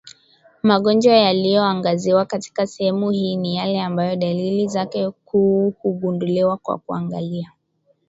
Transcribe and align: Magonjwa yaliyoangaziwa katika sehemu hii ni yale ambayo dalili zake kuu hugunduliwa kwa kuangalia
Magonjwa 0.63 1.13
yaliyoangaziwa 1.13 2.25
katika 2.25 2.67
sehemu 2.67 3.09
hii 3.09 3.35
ni 3.35 3.55
yale 3.55 3.81
ambayo 3.81 4.15
dalili 4.15 4.67
zake 4.67 5.09
kuu 5.11 5.69
hugunduliwa 5.69 6.57
kwa 6.57 6.77
kuangalia 6.77 7.51